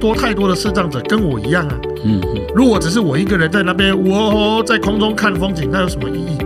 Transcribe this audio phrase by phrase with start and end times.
[0.00, 1.78] 太多太多的视障者跟我一样啊。
[2.02, 2.46] 嗯嗯。
[2.54, 6.38] 如果只是我一个人在那边，我在空中看风景，那有什么意义？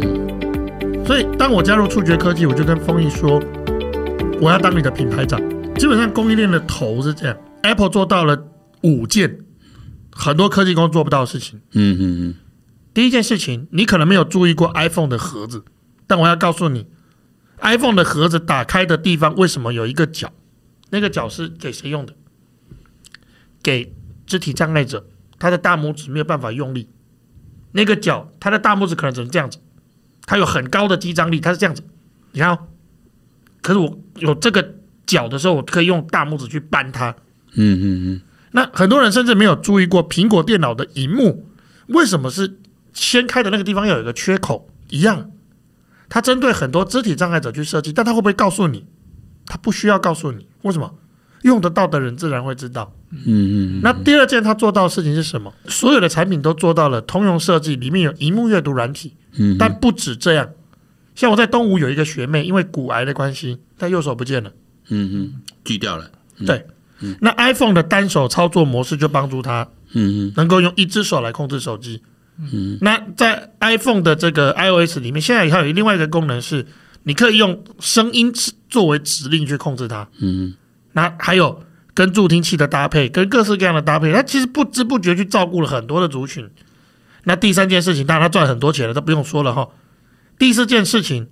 [0.00, 1.04] 嗯。
[1.04, 3.42] 所以当我加入触觉科技，我就跟丰毅说，
[4.40, 5.40] 我要当你的品牌长。
[5.74, 8.46] 基本上供应链的头是这样，Apple 做到了
[8.82, 9.40] 五件
[10.12, 11.60] 很多科技公司做不到的事情。
[11.72, 12.34] 嗯嗯嗯。
[12.94, 15.64] 第一件事情，你可能没有注意过 iPhone 的盒子，
[16.06, 16.86] 但我要告诉你
[17.60, 20.30] ，iPhone 的盒子打开的地方为什么有一个角？
[20.90, 22.12] 那个角是给谁用的？
[23.62, 23.94] 给
[24.26, 25.06] 肢体障碍者，
[25.38, 26.88] 他的大拇指没有办法用力。
[27.72, 29.58] 那个脚，他的大拇指可能只能这样子，
[30.26, 31.82] 他有很高的肌张力，他是这样子。
[32.32, 32.58] 你看哦，
[33.62, 34.74] 可是我有这个
[35.06, 37.10] 脚的时候，我可以用大拇指去扳它。
[37.54, 38.20] 嗯嗯嗯。
[38.52, 41.46] 那很多人甚至没有注意过，苹果电脑的荧幕
[41.88, 42.58] 为什么是
[42.92, 44.68] 掀开的那个地方要有一个缺口？
[44.88, 45.30] 一样，
[46.08, 48.86] 它针对很多肢体障碍者去设计，但它会不会告诉你？
[49.46, 50.98] 它不需要告诉你，为什么？
[51.42, 52.92] 用得到的人自然会知道。
[53.10, 53.80] 嗯嗯，嗯。
[53.82, 55.52] 那第二件他做到的事情是什么？
[55.66, 59.14] 所有的产品都做到了通用设计，里面有荧幕阅读软体。
[59.38, 59.56] 嗯。
[59.58, 60.48] 但不止这样，
[61.14, 64.52] 像我在东吴有一个学妹，因为骨癌的关系，她右手不见了。
[64.88, 66.10] 嗯嗯，锯掉了。
[66.38, 66.66] 嗯、对。
[67.00, 67.16] 嗯。
[67.20, 72.02] 那 iPhone 的单手操作模式就帮助她，嗯嗯，能够用一只手来控制手机。
[72.52, 72.78] 嗯。
[72.80, 76.64] 那在 iPhone 的这个 iOS 里面，现在还有另外一个功能是，
[77.02, 78.32] 你可以用声音
[78.68, 80.08] 作为指令去控制它。
[80.18, 80.54] 嗯。
[80.92, 81.62] 那还有
[81.94, 86.50] 跟助听器的搭配，跟各式各样的搭配，他其实不知不觉去照顾了很多的族群。
[87.24, 89.68] 那第三件事情，当然他赚很多钱了，都不用说了哈。
[90.38, 91.28] 第四件事情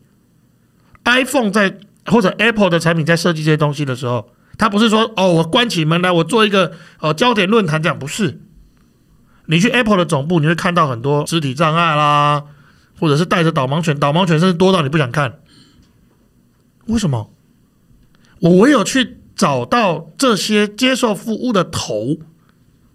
[1.04, 8.40] ，iPhone 在或者 Apple 的产品在设计这些东西的时候，他不是说哦，我关起门来，我做一个呃焦点论坛这样，不是。
[9.46, 12.44] 你去 Apple 的总部，你会看到很多肢体障碍啦，
[13.00, 15.38] 或者是带着导盲犬，导盲犬甚至多到你不想看。
[16.86, 17.30] 为什么？
[18.40, 19.17] 我唯有去。
[19.38, 22.18] 找到这些接受服务的头，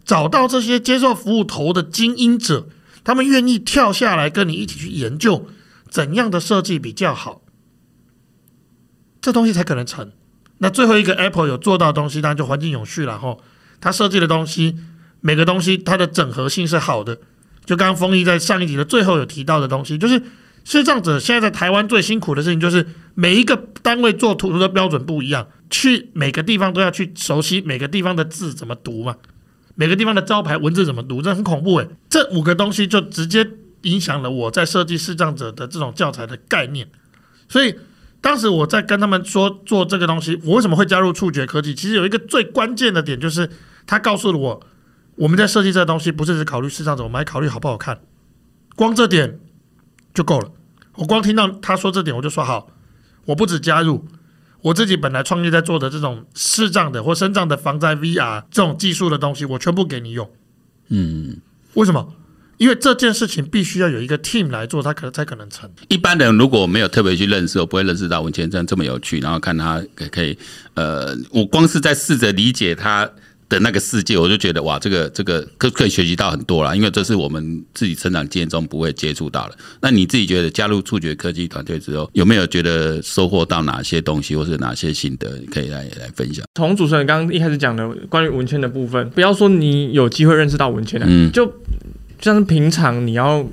[0.04, 2.68] 找到这些接受服务头的精英者，
[3.06, 5.48] 他们愿意跳下来跟你一起去研究
[5.90, 7.42] 怎样的设计比较好，
[9.22, 10.12] 这东西才可能成。
[10.58, 13.38] 那最后一个 Apple 有做到的东西，当然就环境永续了哈。
[13.80, 14.78] 他设计的东西，
[15.22, 17.20] 每个东西它的整合性是好的。
[17.66, 20.22] 就刚刚丰毅在上一集的最后有提到的东西，就是
[20.64, 25.48] 视障者现在在台湾最辛苦的事情，就是每一个单位做图的标准不一样。
[25.70, 29.16] 去每个地方都要去熟悉每个地方的字怎么读嘛，
[29.74, 31.90] 每个地方的招牌文字怎么读，这很恐怖诶。
[32.08, 33.50] 这五个东西就直接
[33.82, 36.88] 影响了我在设计视障者的这种教材的概念。
[37.50, 37.76] 所以
[38.22, 41.74] 当时我在跟他们说做这个东西，我为什么会加入触觉科技？
[41.74, 43.50] 其实有一个最关键的点，就是
[43.88, 44.62] 他告诉了我，
[45.16, 48.00] 我们在设计这个东西不是只考虑视障者，我们还考虑好不好看。
[48.76, 49.40] 光这点
[50.14, 50.52] 就够了。
[50.96, 52.68] 我光听到他说这点，我就说好，
[53.26, 54.06] 我不止加入。
[54.62, 60.30] 我自己本来创业在做的这种视障的或身障的防灾 VR 这种技术的东西，我全部给你用。
[60.88, 61.42] 嗯，
[61.74, 62.14] 为什么？
[62.58, 65.70] 因为这件事情必须要有一个 team 来做，它可能才可能成。
[65.90, 70.38] 一般人如果没有特别去认识，我不会认识到文谦这样这么有趣，然后看他可以，
[70.76, 73.10] 呃，我光是在试着理解他。
[73.54, 79.56] 的那个世界，我就觉得哇，这个这个可可以学习到很多啦，因为这是我们自己成长经验中不会接触到的。
[79.80, 86.44] 那你自己觉得加入触觉科技团队之后，有没有觉得收获到哪些东西，或是哪些心得，可以来来分享？
[86.56, 91.54] 从主持人刚刚一开始讲的关于文谦的部分，不要说你有机会认识到文谦，嗯，就
[92.20, 93.48] 像是平常你要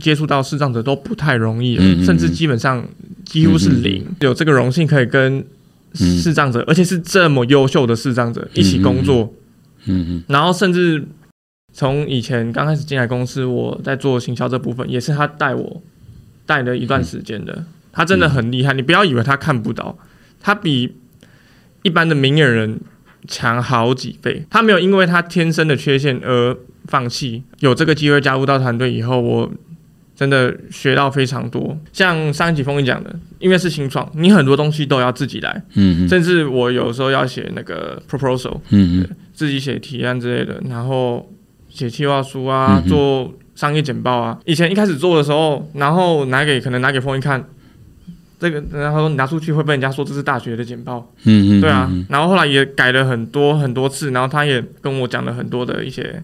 [0.00, 2.86] 接触到视障者都不太容易，嗯嗯，甚至基本上
[3.24, 4.06] 几乎是零。
[4.20, 5.44] 有这个荣幸可以跟。
[5.94, 9.32] 视障者，而且是这么优秀的视障者一起工作，
[9.86, 11.06] 嗯嗯，然后甚至
[11.72, 15.82] 从以前刚开始进来公司，我在做行销这部分，也是他带我
[16.46, 17.64] 带了一段时间的。
[17.92, 19.96] 他真的很厉害，你不要以为他看不到，
[20.40, 20.96] 他比
[21.82, 22.80] 一般的明眼人
[23.28, 24.44] 强好几倍。
[24.50, 27.44] 他没有因为他天生的缺陷而放弃。
[27.60, 29.50] 有这个机会加入到团队以后，我。
[30.16, 41.28] 真的学到非常多，像上一集风一讲的，因为是新创，你很多东西都要自己来，嗯，甚至我有时候要写那个 proposal，嗯，自己写提案之类的，然后
[41.68, 44.38] 写计划书啊，嗯、做商业简报啊。
[44.44, 47.44] 以前一开始做的时候，然后拿给可能拿给风一看，
[48.38, 56.22] 这个然后说你拿出去会被人家说这是大学的简报，嗯嗯，对啊，然后后来也改了很多很多次，然后他也跟我讲了很多的一些。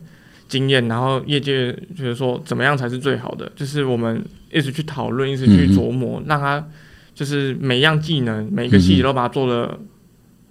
[0.50, 6.62] 经验，然后业界就是说怎么样才是最好的，就是我们一直去讨论，一直去琢磨，让他
[7.14, 9.79] 就是每样技能，每一个细节都把它做了。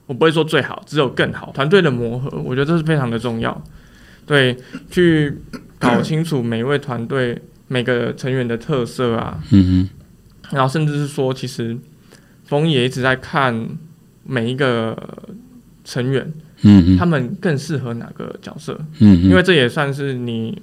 [0.07, 1.51] 我不会说最好，只有更好。
[1.53, 3.61] 团队的磨合，我觉得这是非常的重要。
[4.25, 4.57] 对，
[4.89, 5.37] 去
[5.77, 9.39] 搞清楚每一位团队每个成员的特色啊，
[10.49, 11.77] 然后甚至是说，其实
[12.45, 13.69] 丰毅也一直在看
[14.23, 14.97] 每一个
[15.83, 18.79] 成员，嗯，他们更适合哪个角色？
[18.99, 20.61] 嗯，因为这也算是你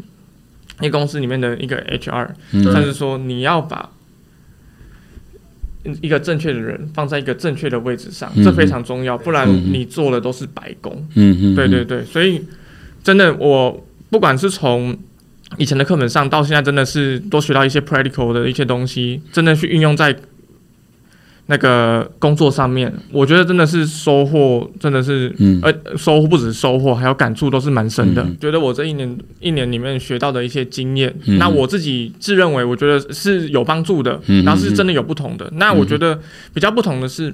[0.81, 2.29] 一公司里面的一个 HR，
[2.65, 3.91] 算是说你要把
[6.03, 11.07] 一个正确的人放在一个正确的位置上，这非常重要，不然你做的都是白工。
[11.15, 12.43] 嗯，对对对，所以
[13.03, 14.97] 真的，我不管是从
[15.57, 20.15] 以前的课本上到现在，真的是多学到一些 practical 的一些东西，真的去运用在。
[21.49, 28.23] 那个工作上面，我觉得真的是收获，真的是，嗯，呃，收获不止收获，还有感触都是蛮深的。
[28.23, 35.47] 嗯、觉得我这一年一年里面学到的一些经验，嗯、那我自己自认为，我觉得是有帮助的，嗯、然后是真的有不同的。
[35.47, 36.19] 嗯、那我觉得
[36.53, 37.33] 比较不同的是，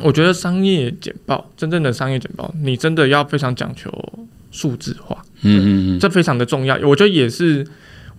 [0.00, 3.92] 我觉得商业简报，真正的商业简报，你真的要非常讲求
[4.50, 5.66] 数字化，嗯嗯
[5.96, 6.78] 嗯，这非常的重要。
[6.82, 7.66] 我觉得也是。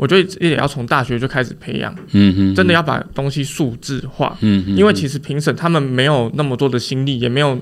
[0.01, 7.55] 我觉得也要从大学就开始培养，嗯哼，真的要把东西数字化，嗯哼，因为其实评审他们没有那么多的心力，也没有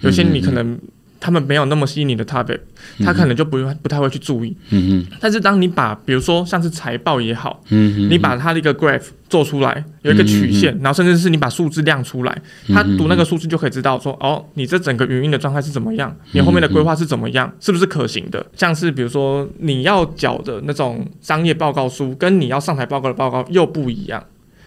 [0.00, 0.78] 有些你可能。
[1.24, 2.60] 他们没有那么吸引你的 topic，
[3.02, 4.54] 他可能就不不太会去注意。
[4.68, 5.06] 嗯嗯。
[5.18, 18.44] 但是当你把比如说像是财报也好，嗯，你把它的一个 graph 做出来，有一个曲线，然后甚至是你把数字亮出来，他读那个数字就可以知道说，哦，你这整个营运的状态是怎么样，你后面的规划是怎么样，是不是可行的？
[18.54, 24.22] 像是比如说你要缴的那种商业报告书，跟你要上台报告的报告又不一样，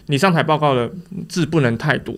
[0.08, 0.90] 你上台报告的
[1.30, 2.16] 字不能太多。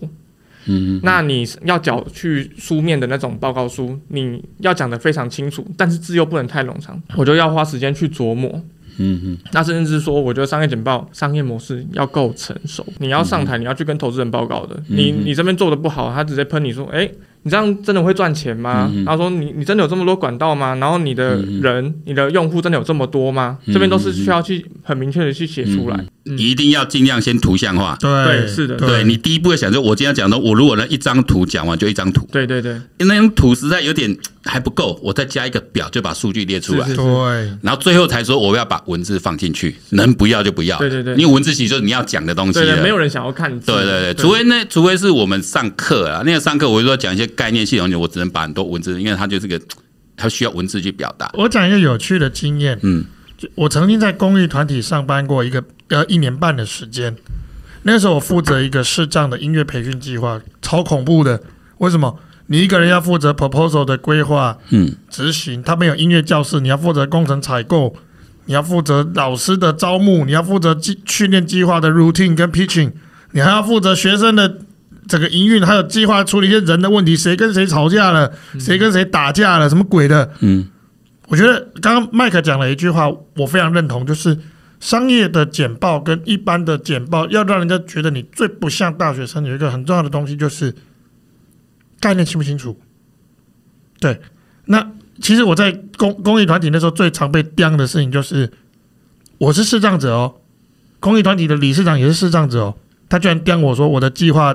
[0.66, 8.50] 嗯，那你要缴去书面的那种报告书，你要讲得非常清楚，但是字又不能太冗长，我就要花时间去琢磨。
[8.98, 17.10] 嗯嗯，那甚至是说，我觉得商业简报、商业模式要够成熟，你要上台，你要去跟投资人报告的，你你这边做的不好，他直接喷你说，哎。
[17.42, 18.92] 你这样真的会赚钱吗？
[19.06, 20.74] 然后说你你真的有这么多管道吗？
[20.74, 23.56] 然后你的人、你的用户真的有这么多吗？
[23.68, 26.04] 这边都是需要去很明确的去写出来，
[26.36, 27.96] 一定要尽量先图像化。
[27.98, 32.28] 对，是的，对你第一步要想说，我今天讲的，我如果那一张图讲完就一张图。
[32.30, 34.14] 对对对，因为那张图实在有点
[34.44, 36.86] 还不够，我再加一个表就把数据列出来。
[36.94, 37.04] 对，
[37.62, 40.76] 然后最后才说我要把文字放进去，能不要就不要。
[40.78, 42.60] 对对对，因为文字其实就是你要讲的东西。
[42.60, 43.50] 对，没有人想要看。
[43.60, 47.29] 对对对，除非那除非是我们上课啊，那个上课我就说讲一些。
[47.30, 49.60] 概念系统，我只能把很多文字，因为它就是个，
[50.16, 51.30] 它需要文字去表达。
[51.34, 53.04] 我讲一个有趣的经验，嗯，
[53.54, 57.16] 我曾经在公益团体上班过一个呃一年半的时间，
[57.84, 61.42] 那时候我负责一个视障的音乐培训计划，超恐怖的。
[61.78, 62.18] 为什么？
[62.48, 67.94] 你一个人要负责 proposal 的规划，嗯，执行，他没有音乐教室，你要负责工程采购，
[68.46, 72.90] 你要负责老师的招募，你要负责训训练计划的 routine 跟 pitching，
[73.30, 74.58] 你还要负责学生的。
[75.10, 80.30] 整个营运还有计划处理一些人的问题，谁跟谁吵架了，谁跟谁打架了，什么鬼的？
[80.38, 80.68] 嗯，
[81.26, 84.38] 我觉得刚刚麦克讲了一句话，我非常认同，就是
[84.78, 90.72] 商业的简报跟一般的简报，要让人家觉得你最不像大学生，有一个很重要的东西就是
[91.98, 92.78] 概念清不清楚？
[93.98, 94.20] 对，
[94.66, 98.48] 那其实我在公公益团体那时候最常被刁的事情就是，
[99.38, 100.36] 我是视障者哦，
[101.00, 102.76] 公益团体的理事长也是视障者哦，
[103.08, 104.54] 他居然刁我说我的计划。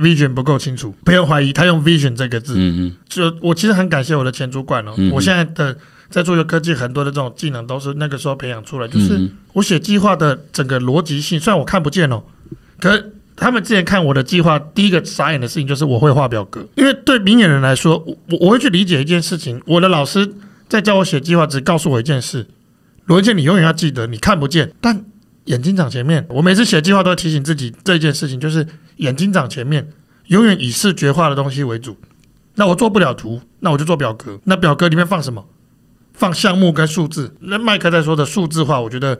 [0.00, 2.54] Vision 不够清楚，不要怀疑，他用 vision 这个字。
[2.56, 5.76] 嗯嗯，就我其实很感谢我的前主管哦，嗯、我现在的
[6.08, 8.88] 在做一个科技，很多的这种技能都是那个时候培养出来。
[8.88, 12.22] 就是我写计划的整个逻辑性，虽然我看不见哦，
[12.80, 16.66] 可是他们之前看我的计划，第一个傻眼的事情就是我会画表格。
[16.76, 19.60] 因为对明眼人来说，我我会去理解一件事情。
[19.66, 20.28] 我的老师
[20.68, 22.46] 在教我写计划，只告诉我一件事：
[23.06, 25.04] 逻辑，你永远要记得，你看不见，但
[25.44, 26.26] 眼睛长前面。
[26.30, 28.66] 我每次写计划都会提醒自己这件事情，就是。
[29.00, 29.90] 眼睛长前面，
[30.28, 31.98] 永远以视觉化的东西为主。
[32.54, 34.38] 那我做不了图，那我就做表格。
[34.44, 35.46] 那表格里面放什么？
[36.12, 37.34] 放项目跟数字。
[37.40, 39.18] 那麦克在说的数字化，我觉得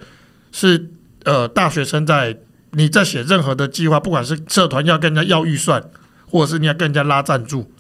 [0.52, 0.90] 是
[1.25, 2.37] 呃大学生在
[2.72, 5.82] 你在写任何的计划，不管是社团要跟人家要预算，
[6.26, 7.72] 或者是你要跟人家拉赞助，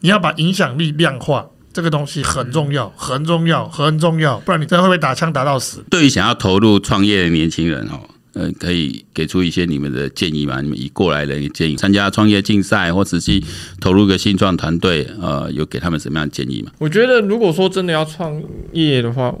[0.00, 4.38] 你要把影响力量化，这个东西很重要， 很重要，很重要。
[4.40, 5.84] 不然你真的会被打枪打到死。
[5.88, 8.00] 对于想要投入创业的年轻人哦。
[8.36, 10.60] 呃，可以给出一些你们的建议吗？
[10.60, 13.42] 你们以过来人的建议，参加创业竞赛或实际
[13.80, 16.70] 投入一个新创团队，呃，有给他们什么样的建议吗？
[16.78, 19.34] 我觉得，如果说真的要创业的话，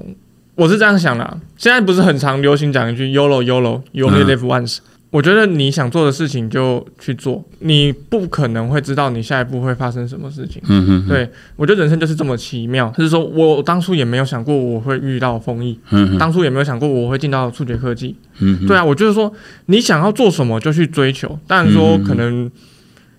[0.54, 1.38] 我是这样想的。
[1.58, 4.78] 现在不是很常流行讲一句 “YOLO YOLO You only live once”。
[5.16, 10.60] 我觉得你想做的事情就去做，你不可能会知道你下一步会发生什么事情。
[10.68, 12.92] 嗯哼，对，我觉得人生就是这么奇妙。
[12.94, 18.14] 就是说我当初也没有想过我会遇到丰益，嗯哼，当初也没有想过我会进到触觉科技。
[18.40, 19.32] 嗯，对啊，我就是说
[19.66, 21.38] 你想要做什么就去追求。
[21.46, 22.50] 当然说可能，嗯，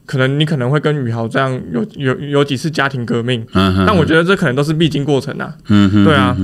[0.05, 3.43] 可能你可能会跟宇豪这样有有有几次家庭革命。
[3.53, 5.51] 嗯哼，但我觉得这可能都是必经过程啊。
[5.69, 6.37] 嗯哼，对啊。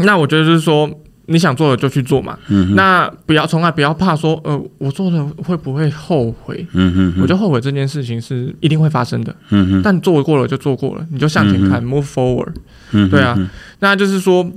[0.00, 0.90] 那我觉得就是说。
[1.26, 2.38] 你想做的就去做嘛。
[2.48, 6.66] 嗯，那不要从来不要怕说，呃，我做了会不会后悔？
[6.72, 9.34] 嗯哼，我就后悔这件事情是一定会发生的。
[9.50, 12.52] 嗯哼，但做过了就做过了，你就向前看，move forward。
[12.92, 13.36] 嗯，对啊，
[13.80, 14.50] 那就是说，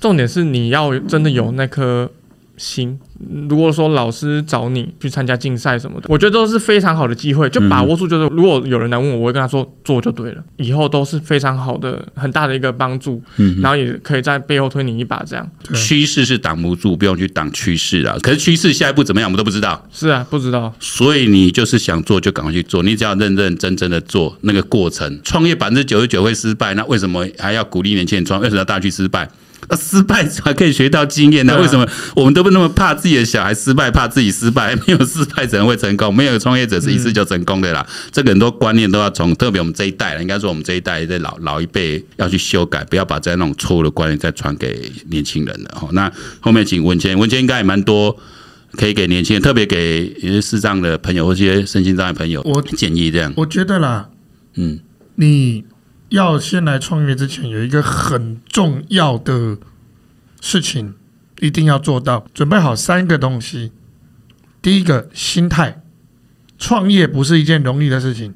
[0.00, 2.10] 重点是你要真的有那颗
[2.60, 2.98] 心。
[3.48, 8.06] 如果说老师找你去参加竞赛什么的，我觉得都是非常好的机会，就把握住。
[8.06, 13.22] 就是如果有人来问我，我会跟他说做就对了，以后都是非常好的、很大的一个帮助。
[13.38, 15.50] 嗯，然后也可以在背后推你一把，这样。
[15.74, 18.16] 趋势是挡不住，不用去挡趋势啊。
[18.22, 19.86] 可是趋势下一步怎么样，我们都不知道。
[19.90, 20.74] 是啊，不知道。
[20.78, 25.20] 所以你就是想做就赶快去做，你只要认认真真的做那个过程。
[25.24, 28.40] 创业百分之九十九会失败，那为什么还要鼓励年轻人创？
[28.40, 29.28] 为什么要大家去失败？
[29.68, 31.56] 那失败才可以学到经验呢？
[31.60, 31.86] 为什么
[32.16, 34.74] 我们都不那么怕自己的小孩失败，怕自己失败？
[34.86, 36.12] 没有失败怎么会成功？
[36.14, 37.86] 没有创业者是一次就成功的啦。
[38.10, 45.88] 这个很多观念都要从，特别我们这一代，应该说我们这一代的老老一辈要去修改，不要把这样那种错误的观念再传给年轻人了。
[45.92, 48.16] 那后面请文谦，文谦应该也蛮多
[48.72, 53.32] 可以给年轻人，特别给一些视障的朋友或一些身心障碍朋友，我建议这样。
[53.36, 54.08] 我觉得啦，
[54.54, 54.80] 嗯，
[55.14, 55.64] 你。
[56.10, 59.58] 要先来创业之前，有一个很重要的
[60.40, 60.94] 事情
[61.40, 63.72] 一定要做到，准备好三个东西。
[64.60, 65.82] 第一个，心态，
[66.58, 68.34] 创业不是一件容易的事情。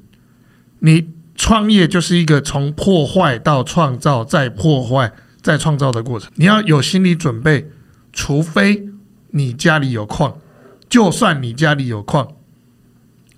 [0.79, 5.13] 你创业就是一个从破坏到创造，再破坏
[5.43, 6.31] 再创造的过程。
[6.37, 7.71] 你要有心理准备，
[8.13, 8.89] 除非
[9.31, 10.39] 你家里有矿，
[10.89, 12.29] 就算你家里有矿，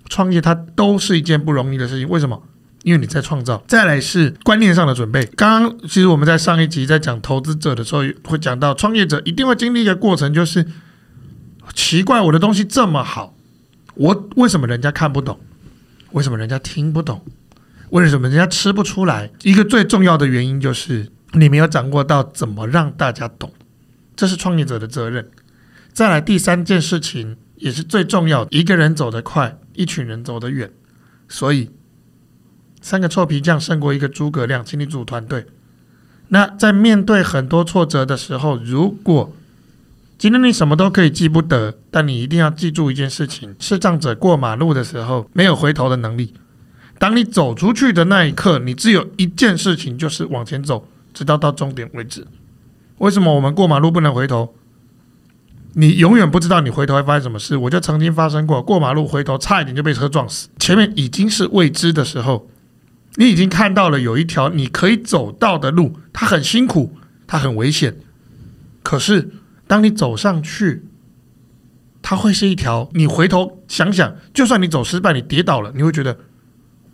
[0.07, 2.07] 创业它都是一件不容易的事情。
[2.07, 2.43] 为什么？
[2.87, 5.25] 因为你在创造，再来是观念上的准备。
[5.35, 10.65] 刚刚其实我们在上一集在讲投资者的时候，会讲到创业者一定会经历一个过程，就是
[11.73, 13.35] 奇怪，我的东西这么好，
[13.95, 15.37] 我为什么人家看不懂？
[16.13, 17.25] 为什么人家听不懂？
[17.89, 19.31] 为什么人家吃不出来？
[19.43, 23.51] 一个最重要的原因就是你没有掌握到怎么让大家懂，
[24.15, 25.29] 这是创业者的责任。
[25.91, 30.71] 再来第三件事情也是最重要的，一个人走得快，一群人走得远，
[31.27, 31.69] 所以。
[32.87, 35.45] 三个臭皮匠胜过一个诸葛亮，请你组团队。
[36.29, 39.33] 那在面对很多挫折的时候，如果
[40.17, 46.33] 今天你什么都可以记不得，但你一定要记住一件事情：视障者过马路的时候没有回头的能力。
[46.97, 52.25] 当你走出去的那一刻，你只有一件事情，就是往前走，直到到终点为止。
[52.99, 54.55] 为什么我们过马路不能回头？
[55.73, 57.57] 你永远不知道你回头会发生什么事。
[57.57, 60.47] 我就曾经发生过过马路回头，差一点就被车撞死。
[60.57, 62.47] 前面已经是未知的时候。
[63.19, 66.95] 你已经看到了有一条你可以走到的路，它很辛苦，
[67.25, 67.97] 它很危险。
[68.83, 69.31] 可是
[69.65, 70.83] 当你走上去，
[72.01, 72.89] 它会是一条。
[72.93, 76.19] 你回头想想，就算你走失败，你跌倒了，你会觉得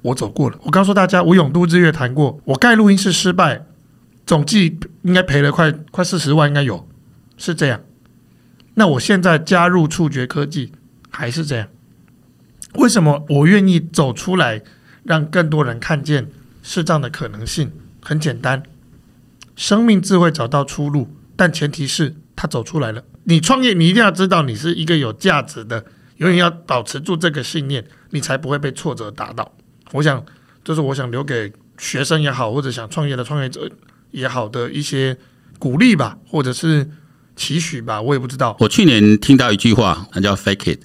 [0.01, 0.57] 我走过了。
[0.63, 3.65] 我告诉大家，我永都日月谈过，我盖录音室失败，
[4.25, 6.87] 总计应该赔了快 快四十万，应该有，
[7.35, 7.81] 是这样。
[8.75, 10.71] 那我现在加入触觉科技，
[11.09, 11.67] 还是这样。
[12.75, 14.61] 为什么我愿意走出来？
[15.03, 16.29] 让更多人看见
[16.61, 18.63] 视障的可能性，很简单，
[19.55, 23.03] 生命自会找到出路，但前提是他走出来了。
[23.25, 25.85] 你创业，你一定要知道你是一个有价值的，
[26.17, 29.53] 永远要保持住这个信念，你才不会被挫折打倒。
[29.91, 30.25] 我想，
[30.63, 33.69] 这是我想留给学生也好，或者想创业的创业者
[34.11, 35.17] 也好的一些
[35.59, 36.89] 鼓励吧，或者是
[37.35, 38.57] 期许吧，我也不知道。
[38.59, 40.79] 我去年听到一句话，那叫 “fake it”。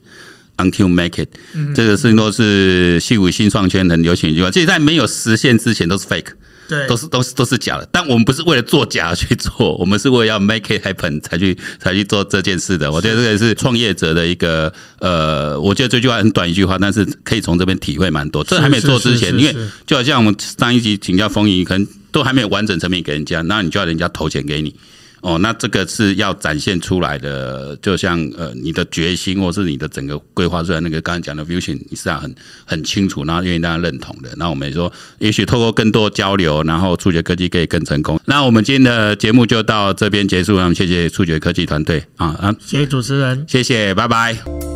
[0.59, 1.29] Until make it，
[1.73, 4.51] 这个事情都是矽谷新创圈很流行一句话。
[4.51, 6.33] 其实，在没有实现之前，都是 fake，
[6.69, 7.89] 对，都是都是都是假的。
[7.93, 12.91] 但我们不是为了做假去做，我们是为了要 make it happen 才去才去做这件事的。
[12.91, 18.43] 我觉得这个也是创业者的一个呃，我觉得这句话很短一句话，但是可以从这边体会蛮多。
[18.43, 19.55] 这还没做之前，因为
[19.87, 24.75] 就好像我们上一集请教风云，可能都还没有完整成品给人家，那你就要人家投钱给你。
[25.21, 32.35] 哦，那这个是要展现出来的，就像呃，你的决心，或是你的整个规划出来那个刚才讲的 vision，你是要很
[32.65, 34.29] 很清楚，然后愿意大家认同的。
[34.37, 38.21] 那我们也说，也许透过更多交流，然后触觉科技可以更成功。
[38.27, 44.68] 那我们今天的节目就到这边结束，那么谢谢触觉科技团队啊啊，谢谢主持人，谢谢，拜拜。